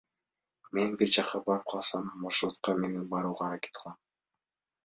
Мен 0.77 0.95
бир 1.01 1.11
жакка 1.17 1.41
барып 1.49 1.69
калсам, 1.73 2.09
маршрутка 2.23 2.75
менен 2.81 3.07
барууга 3.15 3.47
аракет 3.51 3.81
кылам. 3.83 4.01